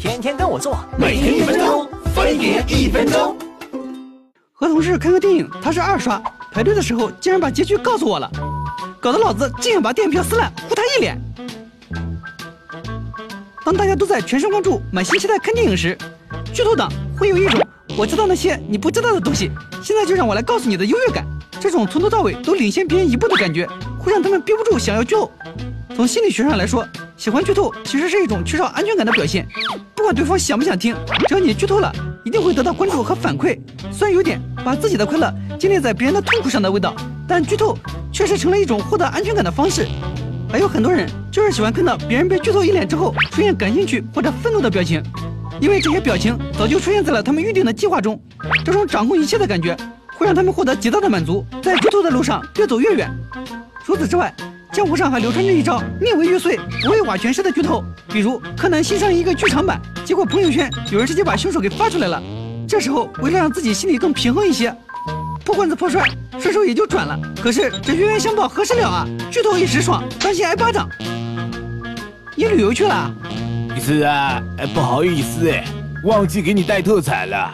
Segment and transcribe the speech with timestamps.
[0.00, 3.36] 天天跟我做，每天一分钟，分别一分钟。
[4.52, 8.30] 和同事看个电影，他是二刷，排队的时候竟然把结局告诉我了，
[9.00, 11.20] 搞得老子竟想把电影票撕烂，呼他一脸。
[13.64, 15.98] 当大家都在全神贯注、满心期待看电影时，
[16.54, 17.60] 剧透党会有一种
[17.96, 19.50] 我知道那些你不知道的东西，
[19.82, 21.26] 现在就让我来告诉你的优越感。
[21.58, 23.66] 这种从头到尾都领先别人一步的感觉，
[23.98, 25.28] 会让他们憋不住想要剧透。
[25.96, 26.86] 从心理学上来说，
[27.18, 29.44] 喜欢剧透其实是一种缺少安全感的表现。
[29.96, 30.94] 不管对方想不想听，
[31.26, 31.92] 只要你剧透了，
[32.24, 33.58] 一定会得到关注和反馈。
[33.90, 36.94] 虽然有点把自己的快乐建立在别人的痛苦上的味道，
[37.26, 37.76] 但剧透
[38.12, 39.84] 确实成了一种获得安全感的方式。
[40.48, 45.02] 还有很多人就是喜欢看到别人被剧透一脸之后出现感兴趣或者愤怒的表情，
[45.60, 48.18] 因为这些表情早就出现在了他们预定的计划中。
[48.64, 49.76] 这种掌控一切的感觉
[50.16, 53.10] 会让他们获得极大的满足，在剧透的路上越走越远。
[53.84, 54.32] 除此之外，
[54.78, 57.82] 江湖上还流传着一招宁为玉碎不为瓦全尸的剧透，
[58.12, 62.22] 比如柯南新上一个剧场版，结果朋友圈有人直接把凶手给发出来了。
[62.68, 64.72] 这时候为了让自己心里更平衡一些，
[65.44, 66.08] 破罐子破摔，
[66.38, 67.18] 顺手也就转了。
[67.42, 69.04] 可是这冤冤相报何时了啊？
[69.32, 70.88] 剧透一时爽，当心挨巴掌。
[72.36, 73.12] 你旅游去了？
[73.80, 75.64] 是啊，哎，不好意思哎，
[76.04, 77.52] 忘记给你带特产了。